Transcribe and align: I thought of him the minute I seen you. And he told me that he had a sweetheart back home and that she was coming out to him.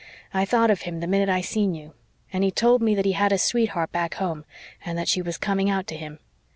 I 0.33 0.45
thought 0.45 0.71
of 0.71 0.81
him 0.81 0.99
the 0.99 1.05
minute 1.05 1.29
I 1.29 1.41
seen 1.41 1.75
you. 1.75 1.93
And 2.33 2.43
he 2.43 2.49
told 2.49 2.81
me 2.81 2.95
that 2.95 3.05
he 3.05 3.11
had 3.11 3.31
a 3.31 3.37
sweetheart 3.37 3.91
back 3.91 4.15
home 4.15 4.45
and 4.83 4.97
that 4.97 5.07
she 5.07 5.21
was 5.21 5.37
coming 5.37 5.69
out 5.69 5.85
to 5.85 5.95
him. 5.95 6.17